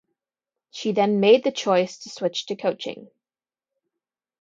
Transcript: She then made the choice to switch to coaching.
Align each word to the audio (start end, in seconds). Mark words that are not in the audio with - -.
She 0.71 0.93
then 0.93 1.19
made 1.19 1.43
the 1.43 1.51
choice 1.51 1.99
to 1.99 2.09
switch 2.09 2.47
to 2.47 2.55
coaching. 2.55 3.11